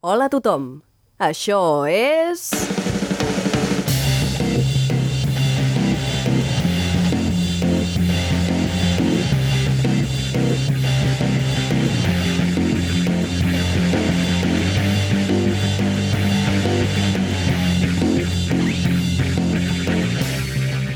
[0.00, 0.66] Hola a tothom.
[1.18, 2.52] Això és...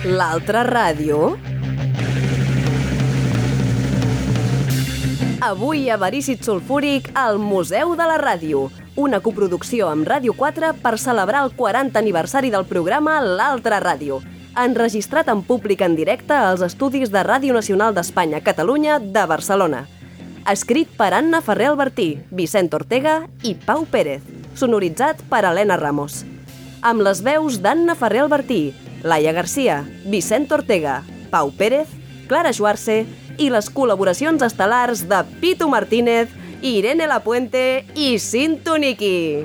[0.06, 1.32] L'altra ràdio?
[5.42, 10.98] Avui a Verícit Sulfúric al Museu de la Ràdio, una coproducció amb Ràdio 4 per
[11.00, 14.20] celebrar el 40 aniversari del programa L'Altra Ràdio,
[14.58, 19.86] enregistrat en públic en directe als estudis de Ràdio Nacional d'Espanya, Catalunya, de Barcelona.
[20.50, 24.26] Escrit per Anna Ferrer Albertí, Vicent Ortega i Pau Pérez,
[24.58, 26.26] sonoritzat per Helena Ramos.
[26.82, 31.00] Amb les veus d'Anna Ferrer Albertí, Laia Garcia, Vicent Ortega,
[31.30, 31.88] Pau Pérez,
[32.28, 33.06] Clara Schwarze
[33.40, 36.28] i les col·laboracions estel·lars de Pitu Martínez,
[36.62, 39.44] Irene Lapuente i Cinto Niki.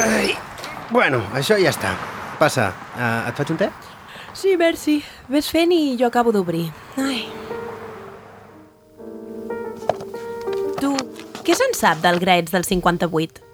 [0.00, 0.32] Ai.
[0.90, 1.92] Bueno, això ja està.
[2.40, 3.68] Passa, uh, et faig un te?
[4.32, 4.96] Sí, merci.
[5.28, 6.70] Ves fent i jo acabo d'obrir.
[6.96, 7.20] Ai.
[10.80, 10.94] Tu,
[11.44, 13.44] què se'n sap del Graets del 58?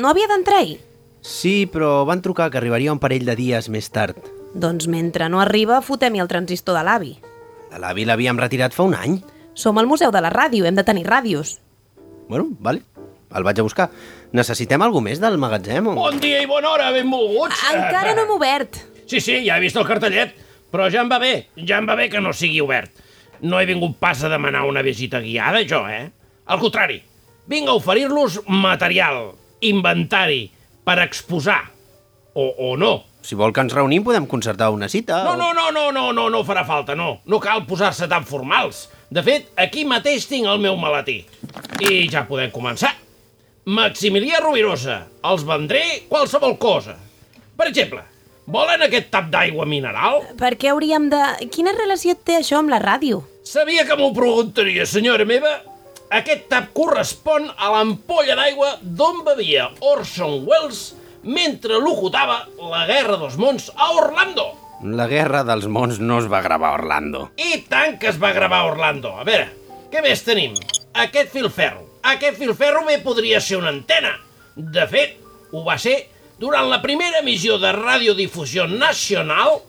[0.00, 0.80] No havia d'entrar-hi?
[1.20, 4.37] Sí, però van trucar que arribaria un parell de dies més tard.
[4.54, 7.16] Doncs mentre no arriba, fotem-hi el transistor de l'avi.
[7.68, 9.18] De l'avi l'havíem retirat fa un any.
[9.58, 11.58] Som al Museu de la Ràdio, hem de tenir ràdios.
[12.28, 12.82] Bueno, vale.
[13.34, 13.88] El vaig a buscar.
[14.32, 15.90] Necessitem algú més del magatzem?
[15.90, 15.96] O...
[15.98, 17.60] Bon dia i bona hora, benvolguts.
[17.72, 18.78] Encara no hem obert.
[19.08, 20.32] Sí, sí, ja he vist el cartellet,
[20.72, 22.92] però ja em va bé, ja em va bé que no sigui obert.
[23.40, 26.08] No he vingut pas a demanar una visita guiada, jo, eh?
[26.48, 26.98] Al contrari,
[27.48, 29.32] vinc a oferir-los material,
[29.64, 30.48] inventari,
[30.84, 31.62] per exposar.
[32.34, 33.04] O, o no.
[33.28, 35.18] Si vol que ens reunim, podem concertar una cita.
[35.26, 37.18] No, o- no, no, no, no, no, no farà falta, no.
[37.28, 38.86] No cal posar-se tan formals.
[39.12, 41.18] De fet, aquí mateix tinc el meu maletí.
[41.84, 42.94] I ja podem començar.
[43.68, 46.94] Maximilià Rovirosa, els vendré qualsevol cosa.
[47.58, 48.00] Per exemple,
[48.48, 50.22] volen aquest tap d'aigua mineral?
[50.40, 51.20] Per què hauríem de...
[51.52, 53.20] Quina relació té això amb la ràdio?
[53.44, 55.52] Sabia que m'ho preguntaria, senyora meva.
[56.16, 60.94] Aquest tap correspon a l'ampolla d'aigua d'on bevia Orson Welles
[61.28, 64.46] mentre locutava la Guerra dels Mons a Orlando.
[64.82, 67.28] La Guerra dels Mons no es va gravar a Orlando.
[67.36, 69.12] I tant que es va gravar a Orlando.
[69.18, 69.50] A veure,
[69.92, 70.56] què més tenim?
[70.96, 71.84] Aquest filferro.
[72.08, 74.14] Aquest filferro bé podria ser una antena.
[74.56, 75.18] De fet,
[75.52, 75.98] ho va ser
[76.40, 79.60] durant la primera emissió de radiodifusió nacional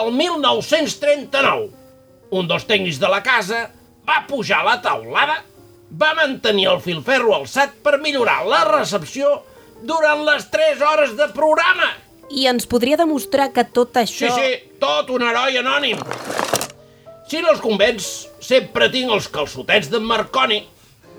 [0.00, 1.70] el 1939.
[2.34, 3.68] Un dels tècnics de la casa
[4.08, 5.42] va pujar a la taulada,
[5.94, 9.44] va mantenir el filferro alçat per millorar la recepció
[9.84, 11.92] durant les 3 hores de programa.
[12.32, 14.32] I ens podria demostrar que tot Sí, això...
[14.34, 16.00] sí, tot un heroi anònim.
[17.28, 18.06] Si no els convenç,
[18.44, 20.62] sempre tinc els calçotets d'en Marconi,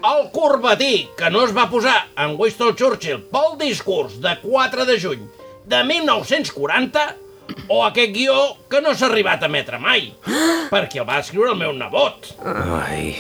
[0.06, 4.98] el corbatí que no es va posar en Winston Churchill pel discurs de 4 de
[5.02, 5.24] juny
[5.66, 7.06] de 1940
[7.70, 8.36] o aquest guió
[8.70, 10.08] que no s'ha arribat a emetre mai,
[10.72, 12.32] perquè el va escriure el meu nebot.
[12.82, 13.16] Ai...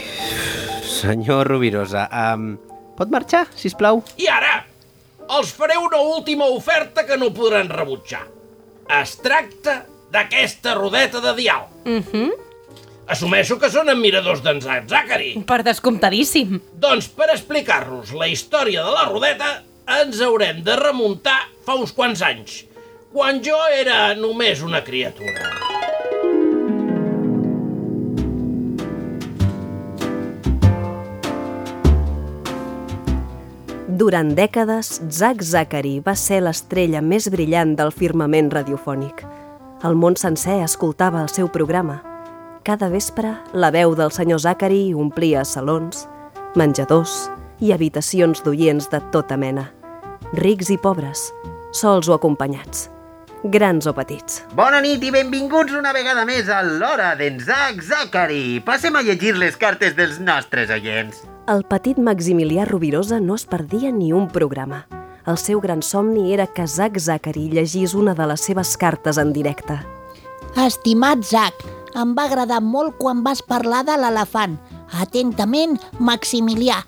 [0.85, 2.53] Senyor Rovirosa, um,
[2.97, 3.99] pot marxar, si plau?
[4.21, 4.53] I ara,
[5.29, 8.25] els faré una última oferta que no podran rebutjar.
[9.01, 11.67] Es tracta d'aquesta rodeta de dial.
[11.85, 12.31] Mhm.
[13.07, 15.43] Assumeixo que són admiradors d'en Zachary.
[15.45, 16.59] Per descomptadíssim.
[16.73, 19.63] Doncs per explicar-nos la història de la rodeta
[19.99, 22.63] ens haurem de remuntar fa uns quants anys,
[23.13, 25.84] quan jo era només una criatura.
[33.95, 39.21] Durant dècades, Zack Zachary va ser l'estrella més brillant del firmament radiofònic.
[39.87, 42.01] El món sencer escoltava el seu programa.
[42.67, 46.09] Cada vespre, la veu del senyor Zachary omplia salons,
[46.59, 47.13] menjadors
[47.63, 49.69] i habitacions d'oients de tota mena.
[50.41, 51.29] Rics i pobres,
[51.71, 52.89] sols o acompanyats,
[53.53, 54.41] grans o petits.
[54.59, 58.59] Bona nit i benvinguts una vegada més a l'Hora d'en Zack Zachary.
[58.65, 61.23] Passem a llegir les cartes dels nostres oients.
[61.45, 64.79] El petit Maximilià Rovirosa no es perdia ni un programa.
[65.29, 69.29] El seu gran somni era que Zack Zachary llegís una de les seves cartes en
[69.33, 69.75] directe.
[70.63, 71.61] Estimat Zac,
[72.01, 74.55] em va agradar molt quan vas parlar de l'elefant.
[75.03, 76.79] Atentament, Maximilià.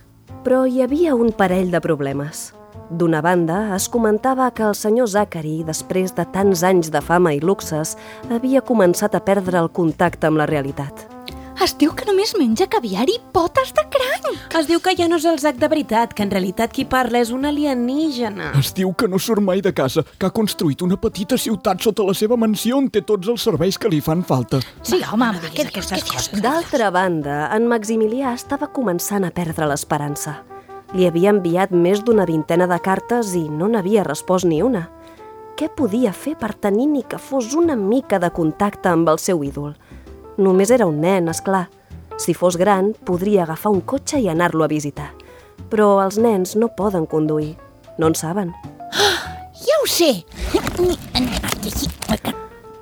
[0.41, 2.47] Però hi havia un parell de problemes.
[2.89, 7.43] D'una banda, es comentava que el senyor Zachary, després de tants anys de fama i
[7.45, 7.93] luxes,
[8.31, 11.05] havia començat a perdre el contacte amb la realitat.
[11.57, 14.27] Es diu que només menja caviar i potes de cranc.
[14.59, 17.17] Es diu que ja no és el Zac de veritat, que en realitat qui parla
[17.23, 18.51] és un alienígena.
[18.59, 22.05] Es diu que no surt mai de casa, que ha construït una petita ciutat sota
[22.05, 24.61] la seva mansió on té tots els serveis que li fan falta.
[24.83, 26.43] Sí, home, no home, diguis aquestes coses.
[26.45, 30.37] D'altra banda, en Maximilià estava començant a perdre l'esperança.
[30.93, 34.85] Li havia enviat més d'una vintena de cartes i no n'havia respost ni una.
[35.57, 39.41] Què podia fer per tenir ni que fos una mica de contacte amb el seu
[39.41, 39.73] ídol?
[40.37, 41.65] Només era un nen, és clar.
[42.21, 45.11] Si fos gran, podria agafar un cotxe i anar-lo a visitar.
[45.71, 47.55] Però els nens no poden conduir.
[47.97, 48.53] No en saben.
[49.57, 50.23] Ja ho sé.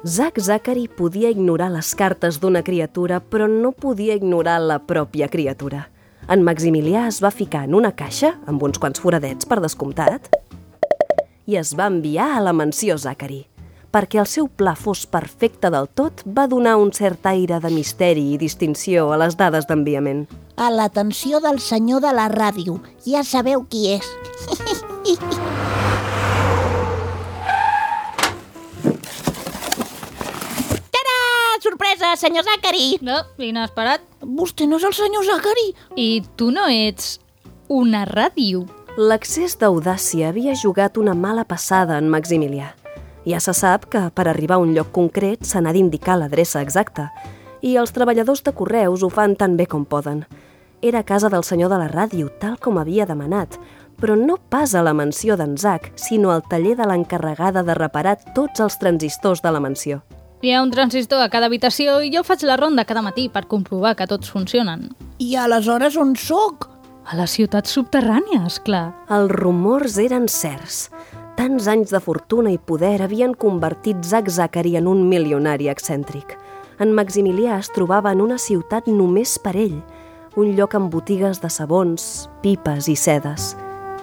[0.05, 5.87] Zack Zachary podia ignorar les cartes d'una criatura, però no podia ignorar la pròpia criatura.
[6.29, 10.29] En Maximilià es va ficar en una caixa, amb uns quants foradets per descomptat,
[11.47, 13.45] i es va enviar a la mansió Zachary.
[13.95, 18.33] Perquè el seu pla fos perfecte del tot, va donar un cert aire de misteri
[18.33, 20.25] i distinció a les dades d'enviament.
[20.59, 22.75] A l'atenció del senyor de la ràdio.
[23.07, 24.03] Ja sabeu qui és.
[30.91, 31.17] Tada!
[31.63, 32.99] Sorpresa, senyor Zachary!
[32.99, 34.03] No, inesperat.
[34.19, 35.71] Vostè no és el senyor Zachary?
[35.95, 37.21] I tu no ets
[37.71, 38.67] una ràdio.
[38.99, 42.75] L'accés d'audàcia havia jugat una mala passada en Maximilià.
[43.25, 47.09] Ja se sap que per arribar a un lloc concret se n'ha d'indicar l'adreça exacta
[47.65, 50.23] i els treballadors de correus ho fan tan bé com poden.
[50.85, 53.57] Era a casa del senyor de la ràdio, tal com havia demanat,
[53.97, 58.19] però no pas a la mansió d'en Zac, sinó al taller de l'encarregada de reparar
[58.35, 60.03] tots els transistors de la mansió.
[60.45, 63.47] Hi ha un transistor a cada habitació i jo faig la ronda cada matí per
[63.49, 64.91] comprovar que tots funcionen.
[65.17, 66.69] I aleshores on sóc?
[67.05, 68.91] A la ciutat subterrània, és clar.
[69.09, 70.89] Els rumors eren certs.
[71.35, 76.37] Tants anys de fortuna i poder havien convertit Zack Zachary en un milionari excèntric.
[76.79, 79.81] En Maximilià es trobava en una ciutat només per ell,
[80.39, 83.49] un lloc amb botigues de sabons, pipes i sedes.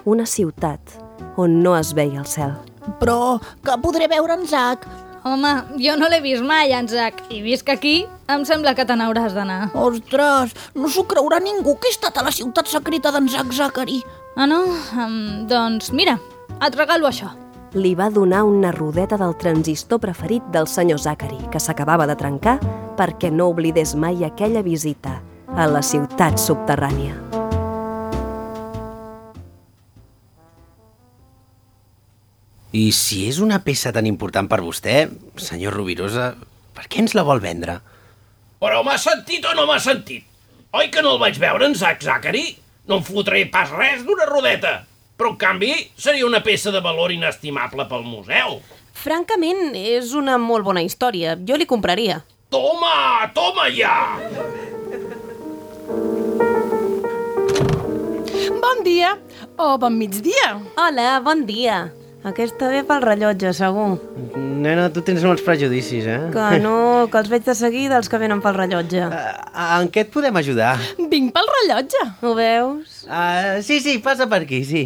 [0.05, 0.93] Una ciutat
[1.41, 2.53] on no es veia el cel.
[3.01, 4.85] Però que podré veure en Zac?
[5.25, 7.95] Home, jo no l'he vist mai, en Zac, i visc aquí,
[8.29, 9.71] em sembla que te n'hauràs d'anar.
[9.73, 14.03] Ostres, no s'ho creurà ningú que he estat a la ciutat secreta d'en Zac Zachary.
[14.35, 14.65] Ah, no?
[14.99, 16.19] Um, doncs mira,
[16.61, 17.31] et regalo això.
[17.73, 22.59] Li va donar una rodeta del transistor preferit del senyor Zachary, que s'acabava de trencar
[22.97, 25.21] perquè no oblidés mai aquella visita
[25.57, 27.17] a la ciutat subterrània.
[32.73, 35.07] I si és una peça tan important per vostè,
[35.37, 36.31] senyor Rubirosa,
[36.73, 37.77] per què ens la vol vendre?
[38.61, 40.25] Però m'ha sentit o no m'ha sentit?
[40.73, 42.47] Oi que no el vaig veure en Zack Zachary?
[42.89, 44.79] No em fotré pas res d'una rodeta.
[45.17, 48.57] Però, en canvi, seria una peça de valor inestimable pel museu.
[48.97, 51.35] Francament, és una molt bona història.
[51.47, 52.21] Jo li compraria.
[52.53, 53.97] Toma, toma ja!
[58.63, 59.13] Bon dia
[59.57, 60.55] o bon migdia.
[60.77, 61.91] Hola, bon dia.
[62.23, 63.97] Aquesta ve pel rellotge, segur.
[64.39, 66.19] Nena, tu tens molts prejudicis, eh?
[66.31, 66.75] Que no,
[67.11, 69.09] que els veig de seguida, els que venen pel rellotge.
[69.09, 70.77] Uh, en què et podem ajudar?
[71.11, 72.05] Vinc pel rellotge.
[72.23, 72.92] Ho veus?
[73.03, 74.83] Uh, sí, sí, passa per aquí, sí.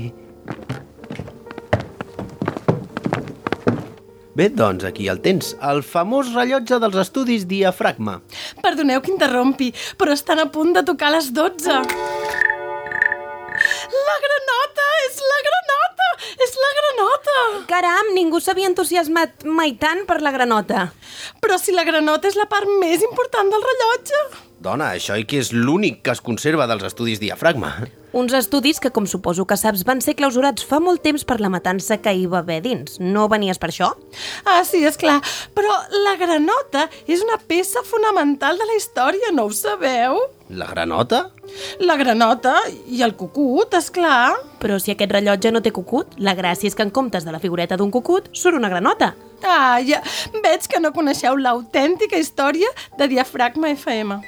[4.37, 8.19] Bé, doncs aquí el tens, el famós rellotge dels estudis diafragma.
[8.61, 11.77] Perdoneu que interrompi, però estan a punt de tocar les 12.
[14.07, 14.85] La granota!
[15.07, 16.09] És la granota!
[16.45, 17.37] És la granota!
[17.71, 20.91] Caram, ningú s'havia entusiasmat mai tant per la granota.
[21.41, 24.46] Però si la granota és la part més important del rellotge.
[24.57, 27.75] Dona, això i que és l'únic que es conserva dels estudis diafragma.
[28.17, 31.51] Uns estudis que, com suposo que saps, van ser clausurats fa molt temps per la
[31.53, 32.97] matança que hi va haver dins.
[32.97, 33.91] No venies per això?
[34.47, 35.19] Ah, sí, és clar.
[35.53, 35.75] Però
[36.07, 40.17] la granota és una peça fonamental de la història, no ho sabeu?
[40.49, 41.27] La granota?
[41.83, 42.55] La granota
[42.89, 44.33] i el cucut, és clar.
[44.57, 47.43] Però si aquest rellotge no té cucut, la gràcia és que en comptes de la
[47.43, 49.13] figureta d'un cucut surt una granota.
[49.43, 50.01] Ah, ja
[50.43, 54.21] veig que no coneixeu l'autèntica història de Diafragma FM.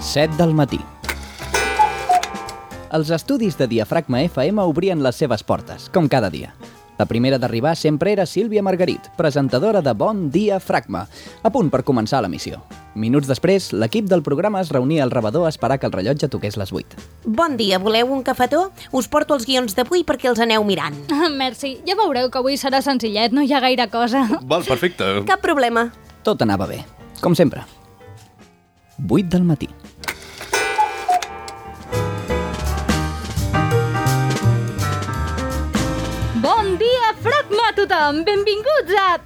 [0.00, 0.80] Set del matí.
[2.96, 6.54] Els estudis de Diafragma FM obrien les seves portes, com cada dia.
[6.98, 11.06] La primera d'arribar sempre era Sílvia Margarit, presentadora de Bon Dia Fragma,
[11.42, 12.62] a punt per començar la missió.
[12.96, 16.56] Minuts després, l'equip del programa es reunia al rebedor a esperar que el rellotge toqués
[16.56, 17.02] les 8.
[17.26, 18.70] Bon dia, voleu un cafetó?
[18.96, 20.96] Us porto els guions d'avui perquè els aneu mirant.
[21.42, 24.24] Merci, ja veureu que avui serà senzillet, no hi ha gaire cosa.
[24.50, 25.12] Val, perfecte.
[25.28, 25.90] Cap problema.
[26.24, 26.80] Tot anava bé,
[27.20, 27.66] com sempre.
[28.96, 29.68] 8 del matí.
[36.76, 38.18] Dia, fragma a tothom!
[38.26, 39.16] Benvinguts a...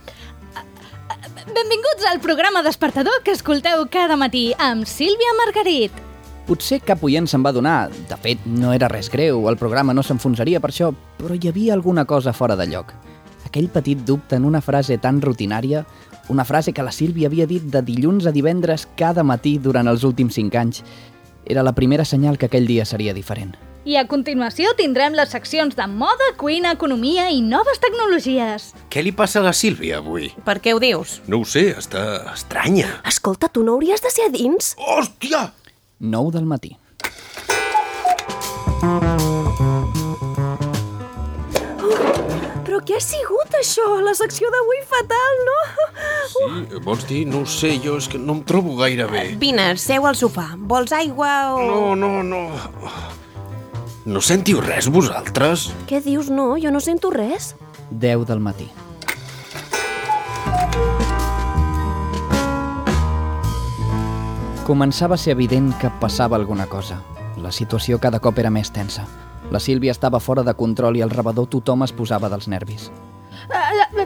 [1.51, 5.97] Benvinguts al programa despertador que escolteu cada matí amb Sílvia Margarit.
[6.47, 7.89] Potser cap oient se'n va donar.
[8.07, 11.75] De fet, no era res greu, el programa no s'enfonsaria per això, però hi havia
[11.75, 12.93] alguna cosa fora de lloc.
[13.49, 15.83] Aquell petit dubte en una frase tan rutinària,
[16.31, 20.07] una frase que la Sílvia havia dit de dilluns a divendres cada matí durant els
[20.07, 20.85] últims cinc anys,
[21.51, 23.57] era la primera senyal que aquell dia seria diferent.
[23.81, 28.75] I a continuació tindrem les seccions de moda, cuina, economia i noves tecnologies.
[28.93, 30.29] Què li passa a la Sílvia avui?
[30.45, 31.15] Per què ho dius?
[31.33, 32.03] No ho sé, està
[32.35, 32.91] estranya.
[33.09, 34.75] Escolta, tu no hauries de ser a dins?
[34.77, 35.47] Hòstia!
[36.01, 36.75] 9 del matí.
[42.67, 43.87] Però què ha sigut això?
[44.05, 45.57] La secció d'avui fatal, no?
[46.35, 47.23] Sí, vols dir?
[47.33, 49.25] No ho sé, jo és que no em trobo gaire bé.
[49.41, 50.51] Vine, seu al sofà.
[50.57, 51.65] Vols aigua o...
[51.65, 52.45] No, no, no.
[54.11, 55.69] No sentiu res, vosaltres?
[55.87, 56.33] Què dius?
[56.35, 57.53] No, jo no sento res.
[57.95, 58.67] 10 del matí.
[64.67, 66.99] Començava a ser evident que passava alguna cosa.
[67.39, 69.07] La situació cada cop era més tensa.
[69.55, 72.91] La Sílvia estava fora de control i al rebedor tothom es posava dels nervis.
[73.49, 74.05] Uh,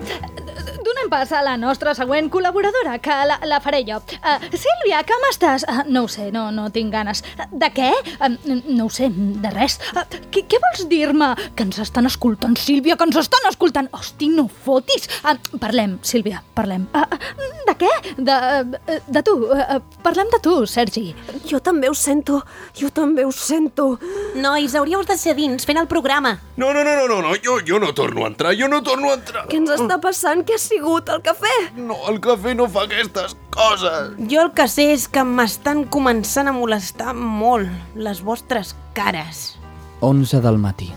[0.85, 3.99] donem pas a la nostra següent col·laboradora, que la, la faré jo.
[4.21, 5.65] Uh, Sílvia, com estàs?
[5.69, 7.25] Uh, no ho sé, no, no tinc ganes.
[7.39, 7.91] Uh, de què?
[8.19, 8.35] Uh,
[8.71, 9.79] no ho sé, de res.
[9.95, 11.33] Uh, què, què vols dir-me?
[11.57, 13.91] Que ens estan escoltant, Sílvia, que ens estan escoltant.
[13.95, 15.09] Hosti, no fotis.
[15.25, 16.87] Uh, parlem, Sílvia, parlem.
[16.95, 17.93] Uh, uh, de què?
[18.19, 19.37] De, uh, de tu.
[19.51, 21.09] Uh, parlem de tu, Sergi.
[21.49, 22.43] Jo també ho sento.
[22.77, 23.95] Jo també ho sento.
[24.39, 26.37] Nois, hauríeu de ser dins fent el programa.
[26.57, 27.35] No, no, no, no, no, no.
[27.43, 29.34] Jo, jo no torno a entrar, jo no torno a entrar.
[29.35, 30.45] Què ens està passant?
[30.47, 31.09] Què ha sigut?
[31.11, 31.55] El cafè?
[31.75, 34.13] No, el cafè no fa aquestes coses.
[34.31, 39.57] Jo el que sé és que m'estan començant a molestar molt les vostres cares.
[40.05, 40.93] 11 del matí.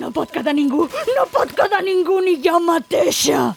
[0.00, 3.50] No pot quedar ningú, no pot quedar ningú, ni jo mateixa.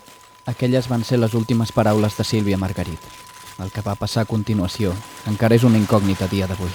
[0.46, 3.23] Aquelles van ser les últimes paraules de Sílvia Margarit.
[3.62, 4.96] El que va passar a continuació
[5.30, 6.74] encara és una incògnita dia d'avui.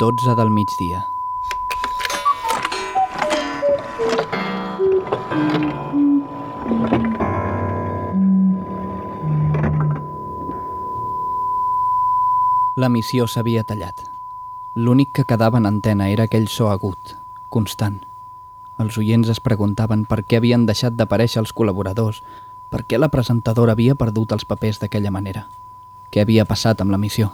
[0.00, 1.04] 12 del migdia.
[12.78, 14.04] La missió s'havia tallat.
[14.78, 17.16] L'únic que quedava en antena era aquell so agut,
[17.50, 18.04] constant.
[18.78, 22.22] Els oients es preguntaven per què havien deixat d'aparèixer els col·laboradors,
[22.70, 25.46] per què la presentadora havia perdut els papers d'aquella manera.
[26.12, 27.32] Què havia passat amb la missió?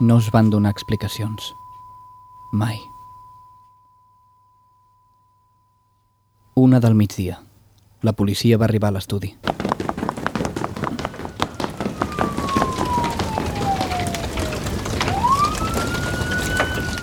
[0.00, 1.54] No es van donar explicacions.
[2.52, 2.80] Mai.
[6.54, 7.40] Una del migdia.
[8.02, 9.32] La policia va arribar a l'estudi.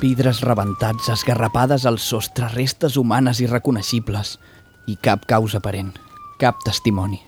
[0.02, 4.40] Vidres rebentats, esgarrapades al sostre, restes humanes irreconeixibles
[4.90, 5.92] i cap causa aparent,
[6.42, 7.22] cap testimoni,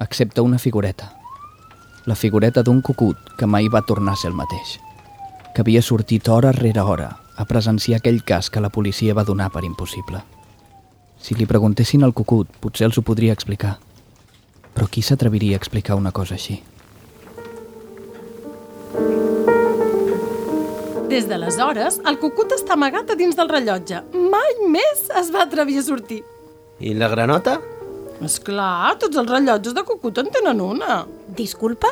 [0.00, 1.12] excepte una figureta.
[2.06, 4.78] La figureta d'un cucut que mai va tornar a ser el mateix,
[5.52, 9.50] que havia sortit hora rere hora a presenciar aquell cas que la policia va donar
[9.52, 10.22] per impossible.
[11.20, 13.74] Si li preguntessin al cucut, potser els ho podria explicar.
[14.72, 16.62] Però qui s'atreviria a explicar una cosa així?
[21.10, 24.00] Des d'aleshores, el cucut està amagat a dins del rellotge.
[24.32, 26.22] Mai més es va atrevir a sortir.
[26.80, 27.58] I la granota?
[28.24, 31.04] És clar, tots els rellotges de cucut en tenen una.
[31.36, 31.88] Disculpa?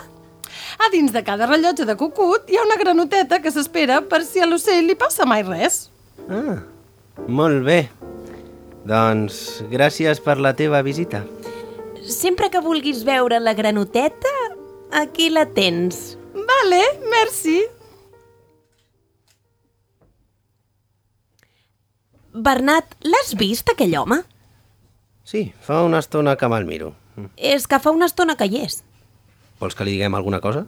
[0.78, 4.42] A dins de cada rellotge de cucut hi ha una granoteta que s'espera per si
[4.42, 5.86] a l'ocell li passa mai res.
[6.28, 6.58] Ah,
[7.28, 7.80] molt bé.
[8.88, 11.24] Doncs gràcies per la teva visita.
[12.08, 14.32] Sempre que vulguis veure la granoteta,
[15.02, 16.16] aquí la tens.
[16.32, 16.80] Vale,
[17.12, 17.58] merci.
[22.32, 24.22] Bernat, l'has vist, aquell home?
[25.28, 26.94] Sí, fa una estona que me'l miro.
[27.36, 28.78] És que fa una estona que hi és.
[29.60, 30.62] Vols que li diguem alguna cosa?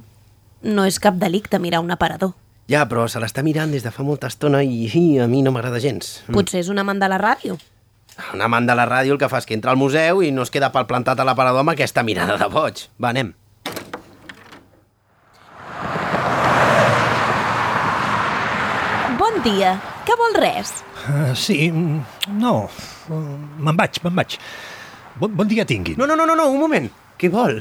[0.60, 2.34] No és cap delicte mirar un aparador.
[2.68, 5.54] Ja, però se l'està mirant des de fa molta estona i, i a mi no
[5.54, 6.10] m'agrada gens.
[6.28, 7.56] Potser és un amant de la ràdio.
[8.34, 10.44] Un amant de la ràdio el que fa és que entra al museu i no
[10.44, 12.84] es queda pel plantat a l'aparador amb aquesta mirada de boig.
[13.00, 13.32] Va, anem.
[19.24, 19.78] Bon dia.
[20.04, 20.82] Que vol res?
[21.06, 22.68] Uh, sí, mm, no.
[23.10, 24.38] Me'n vaig, me'n vaig.
[25.18, 25.98] Bon, bon dia tinguin.
[25.98, 26.88] No, no, no, no, no, un moment.
[27.20, 27.60] Què vol?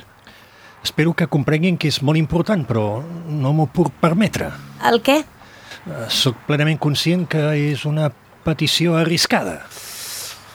[0.83, 4.51] Espero que comprenguin que és molt important, però no m'ho puc permetre.
[4.87, 5.17] El què?
[5.19, 8.11] Eh, Soc plenament conscient que és una
[8.45, 9.57] petició arriscada.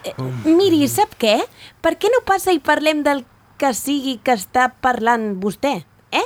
[0.05, 0.15] Eh,
[0.49, 1.37] miri, sap què?
[1.85, 3.25] Per què no passa i parlem del
[3.61, 5.77] que sigui que està parlant vostè,
[6.13, 6.25] eh?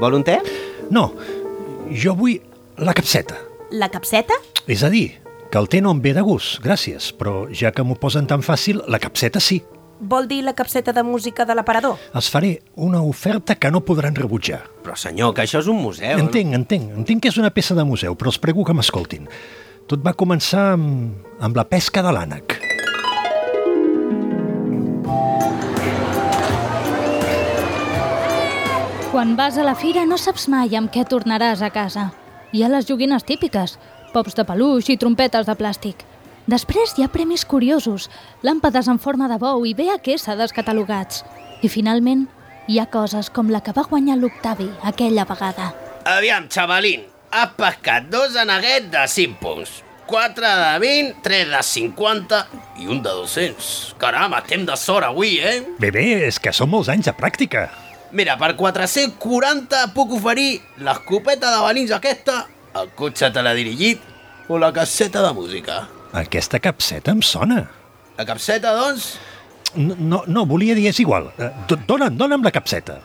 [0.00, 0.40] Vol un te?
[0.90, 1.39] No, no
[1.90, 2.38] jo vull
[2.78, 3.36] la capseta.
[3.70, 4.34] La capseta?
[4.70, 5.20] És a dir,
[5.50, 8.42] que el té no em ve de gust, gràcies, però ja que m'ho posen tan
[8.46, 9.60] fàcil, la capseta sí.
[10.00, 11.98] Vol dir la capseta de música de l'aparador?
[12.16, 14.62] Els faré una oferta que no podran rebutjar.
[14.84, 16.16] Però senyor, que això és un museu.
[16.22, 19.28] Entenc, entenc, entenc que és una peça de museu, però els prego que m'escoltin.
[19.90, 22.60] Tot va començar amb, amb la pesca de l'ànec.
[29.10, 32.12] Quan vas a la fira no saps mai amb què tornaràs a casa.
[32.54, 33.72] Hi ha les joguines típiques,
[34.12, 36.04] pops de peluix i trompetes de plàstic.
[36.46, 38.06] Després hi ha premis curiosos,
[38.46, 41.24] làmpades en forma de bou i VHS descatalogats.
[41.66, 42.28] I finalment
[42.70, 45.72] hi ha coses com la que va guanyar l'Octavi aquella vegada.
[46.06, 47.02] Aviam, xavalín,
[47.34, 49.76] has pescat dos aneguets de 5 punts.
[50.06, 52.44] 4 de 20, 3 de 50
[52.78, 53.76] i un de 200.
[53.98, 55.64] Caram, estem de sort avui, eh?
[55.82, 57.66] Bé, bé, és que són molts anys de pràctica.
[58.12, 62.40] Mira, per 440 puc oferir l'escopeta de balins aquesta,
[62.74, 64.02] el cotxe teledirigit
[64.50, 65.84] o la casseta de música.
[66.18, 67.62] Aquesta capseta em sona.
[68.18, 69.12] La capseta, doncs?
[69.76, 71.30] No, no, no volia dir és igual.
[71.38, 71.52] Eh,
[71.86, 72.98] Dona'm, dona'm la capseta.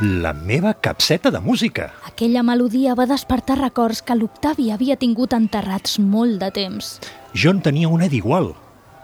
[0.00, 1.86] La meva capseta de música.
[2.04, 6.90] Aquella melodia va despertar records que l'Octavi havia tingut enterrats molt de temps.
[7.34, 8.52] Jo en tenia una d'igual.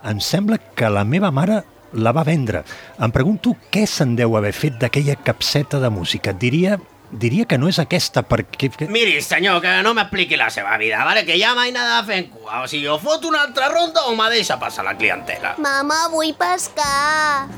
[0.05, 1.62] Em sembla que la meva mare
[1.93, 2.62] la va vendre.
[2.99, 6.33] Em pregunto què se'n deu haver fet d'aquella capseta de música.
[6.33, 6.79] Diria,
[7.12, 8.71] diria que no és aquesta perquè...
[8.88, 11.26] Miri, senyor, que no m'expliqui la seva vida, vale?
[11.29, 12.62] que ja mai nada de fer en cua.
[12.62, 15.57] O sigui, o fot una altra ronda o me deixa passar la clientela.
[15.62, 17.49] Mama, vull pescar.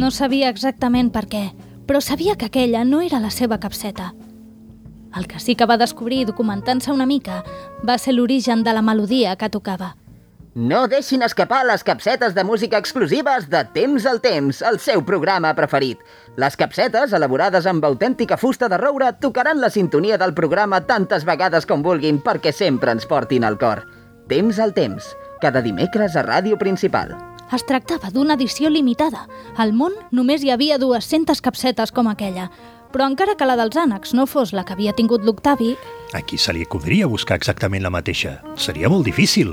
[0.00, 1.44] No sabia exactament per què,
[1.84, 4.14] però sabia que aquella no era la seva capseta.
[5.16, 7.42] El que sí que va descobrir documentant-se una mica
[7.86, 9.96] va ser l'origen de la melodia que tocava.
[10.54, 15.52] No deixin escapar les capsetes de música exclusives de Temps al Temps, el seu programa
[15.54, 16.00] preferit.
[16.36, 21.66] Les capsetes, elaborades amb autèntica fusta de roure, tocaran la sintonia del programa tantes vegades
[21.70, 23.84] com vulguin perquè sempre ens portin al cor.
[24.26, 27.14] Temps al Temps, cada dimecres a Ràdio Principal.
[27.54, 29.24] Es tractava d'una edició limitada.
[29.56, 32.50] Al món només hi havia 200 capsetes com aquella,
[32.92, 35.76] però encara que la dels ànecs no fos la que havia tingut l'Octavi,
[36.12, 38.40] Aquí se li acudiria buscar exactament la mateixa.
[38.58, 39.52] Seria molt difícil.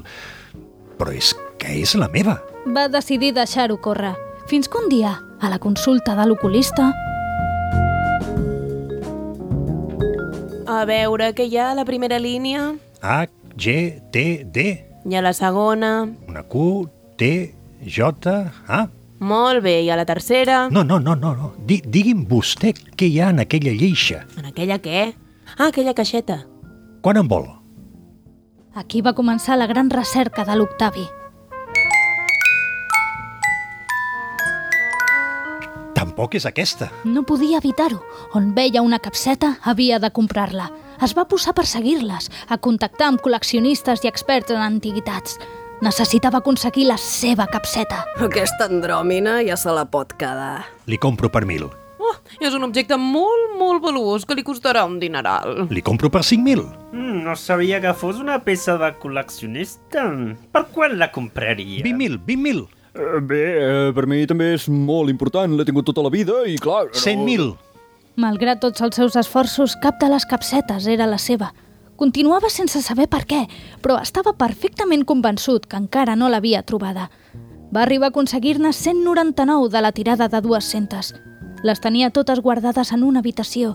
[0.97, 2.39] Però és que és la meva.
[2.65, 4.15] va decidir deixar-ho córrer.
[4.47, 6.93] Fins que un dia, a la consulta de l'oculista,
[10.67, 12.73] A veure, què hi ha a la primera línia?
[13.01, 14.65] H, G, T, D.
[15.07, 16.07] I a la segona...
[16.27, 17.29] Una Q, T,
[17.85, 18.33] J,
[18.67, 18.87] A.
[19.19, 20.67] Molt bé, i a la tercera...
[20.69, 21.33] No, no, no, no.
[21.35, 21.53] no.
[21.57, 24.25] Di, digui'm vostè què hi ha en aquella lleixa.
[24.37, 25.07] En aquella què?
[25.57, 26.43] Ah, aquella caixeta.
[27.01, 27.47] Quan en vol?
[28.77, 31.05] aquí va començar la gran recerca de l'Octavi.
[35.97, 36.91] Tampoc és aquesta.
[37.03, 37.97] No podia evitar-ho.
[38.37, 40.69] On veia una capseta, havia de comprar-la.
[41.01, 45.37] Es va posar a perseguir-les, a contactar amb col·leccionistes i experts en antiguitats.
[45.77, 47.99] Necessitava aconseguir la seva capseta.
[48.25, 50.63] Aquesta andròmina ja se la pot quedar.
[50.89, 51.67] Li compro per mil.
[52.01, 55.67] Oh, és un objecte molt, molt valuós que li costarà un dineral.
[55.69, 56.63] Li compro per 5.000.
[56.95, 60.07] Mm, no sabia que fos una peça de col·leccionista.
[60.55, 61.83] Per quan la compraria?
[61.85, 62.65] 20.000, 20.000.
[62.97, 66.57] Eh, Bé, eh, per mi també és molt important, l'he tingut tota la vida i
[66.57, 66.87] clar...
[66.89, 66.97] No...
[67.05, 67.53] 100.000.
[68.17, 71.51] Malgrat tots els seus esforços, cap de les capsetes era la seva.
[71.97, 73.39] Continuava sense saber per què,
[73.81, 77.07] però estava perfectament convençut que encara no l'havia trobada.
[77.73, 81.09] Va arribar a aconseguir-ne 199 de la tirada de 200.
[81.65, 83.73] Les tenia totes guardades en una habitació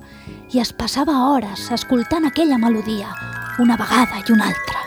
[0.54, 3.10] i es passava hores escoltant aquella melodia,
[3.58, 4.81] una vegada i una altra.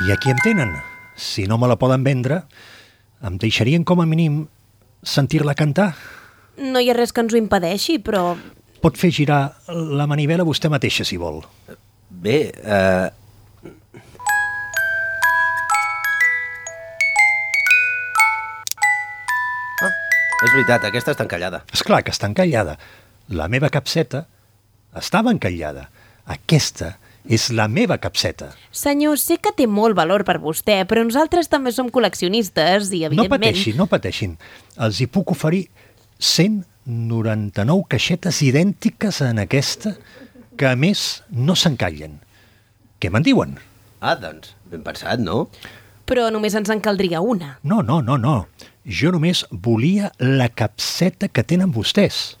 [0.00, 0.72] I aquí em tenen.
[1.14, 2.40] Si no me la poden vendre,
[3.20, 4.46] em deixarien com a mínim
[5.04, 5.92] sentir-la cantar.
[6.56, 8.32] No hi ha res que ens ho impedeixi, però...
[8.80, 11.42] Pot fer girar la manivela vostè mateixa, si vol.
[12.08, 13.10] Bé, eh...
[19.84, 19.92] Ah,
[20.46, 21.60] és veritat, aquesta està encallada.
[21.76, 22.78] És clar que està encallada.
[23.36, 24.24] La meva capseta
[24.96, 25.90] estava encallada.
[26.24, 26.94] Aquesta
[27.28, 28.52] és la meva capseta.
[28.72, 33.10] Senyor, sé que té molt valor per vostè, però nosaltres també som col·leccionistes i, No
[33.10, 33.40] evidentment...
[33.40, 34.36] pateixin, no pateixin.
[34.80, 35.66] Els hi puc oferir
[36.18, 39.94] 199 caixetes idèntiques en aquesta
[40.56, 42.18] que, a més, no s'encallen.
[43.00, 43.56] Què me'n diuen?
[44.00, 45.46] Ah, doncs, ben pensat, no?
[46.08, 47.58] Però només ens en caldria una.
[47.62, 48.46] No, no, no, no.
[48.84, 52.39] Jo només volia la capseta que tenen vostès.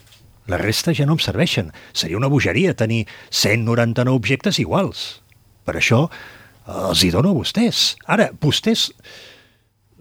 [0.50, 1.70] La resta ja no em serveixen.
[1.94, 5.20] Seria una bogeria tenir 199 objectes iguals.
[5.66, 6.08] Per això
[6.90, 7.94] els hi dono a vostès.
[8.10, 8.88] Ara, vostès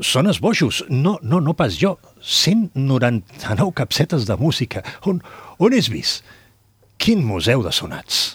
[0.02, 0.84] són esbojos.
[0.90, 1.98] No, no, no pas jo.
[2.22, 4.84] 199 capsetes de música.
[5.06, 5.22] On,
[5.60, 6.26] on és vist?
[7.00, 8.34] Quin museu de sonats.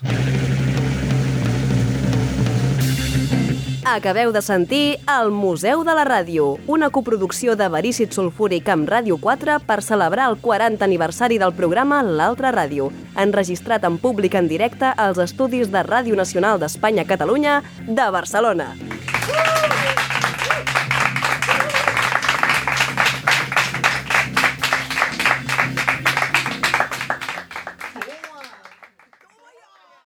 [3.84, 9.18] Acabeu de sentir El Museu de la Ràdio, una coproducció de Verícit Sulfúric amb Ràdio
[9.20, 12.88] 4 per celebrar el 40 aniversari del programa L'Altra Ràdio,
[13.20, 18.72] enregistrat en públic en directe als estudis de Ràdio Nacional d'Espanya-Catalunya de Barcelona.